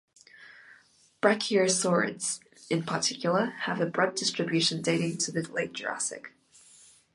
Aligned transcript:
Brachiosaurids 1.21 2.39
in 2.71 2.81
particular 2.81 3.51
have 3.65 3.79
a 3.79 3.85
broad 3.85 4.15
distribution 4.15 4.81
dating 4.81 5.19
to 5.19 5.31
the 5.31 5.41
Late 5.51 5.73
Jurassic. 5.73 6.31